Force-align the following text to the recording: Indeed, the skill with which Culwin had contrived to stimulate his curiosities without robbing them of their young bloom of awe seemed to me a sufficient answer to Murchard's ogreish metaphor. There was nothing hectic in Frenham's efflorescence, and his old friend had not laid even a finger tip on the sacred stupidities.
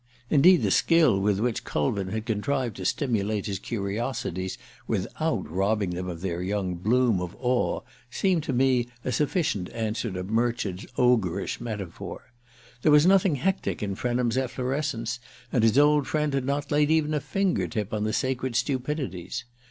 Indeed, 0.31 0.63
the 0.63 0.71
skill 0.71 1.19
with 1.19 1.39
which 1.39 1.63
Culwin 1.63 2.07
had 2.07 2.25
contrived 2.25 2.75
to 2.77 2.85
stimulate 2.85 3.45
his 3.45 3.59
curiosities 3.59 4.57
without 4.87 5.47
robbing 5.47 5.91
them 5.91 6.09
of 6.09 6.21
their 6.21 6.41
young 6.41 6.73
bloom 6.73 7.21
of 7.21 7.35
awe 7.39 7.81
seemed 8.09 8.41
to 8.45 8.51
me 8.51 8.87
a 9.05 9.11
sufficient 9.11 9.69
answer 9.69 10.09
to 10.09 10.23
Murchard's 10.23 10.87
ogreish 10.97 11.61
metaphor. 11.61 12.31
There 12.81 12.91
was 12.91 13.05
nothing 13.05 13.35
hectic 13.35 13.83
in 13.83 13.93
Frenham's 13.93 14.39
efflorescence, 14.39 15.19
and 15.51 15.61
his 15.63 15.77
old 15.77 16.07
friend 16.07 16.33
had 16.33 16.45
not 16.45 16.71
laid 16.71 16.89
even 16.89 17.13
a 17.13 17.19
finger 17.21 17.67
tip 17.67 17.93
on 17.93 18.03
the 18.03 18.11
sacred 18.11 18.55
stupidities. 18.55 19.43